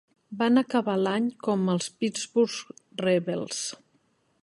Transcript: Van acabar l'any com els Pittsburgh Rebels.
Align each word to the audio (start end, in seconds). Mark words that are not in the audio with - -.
Van 0.37 0.61
acabar 0.61 0.95
l'any 1.01 1.27
com 1.49 1.69
els 1.75 1.91
Pittsburgh 2.01 2.75
Rebels. 3.07 3.65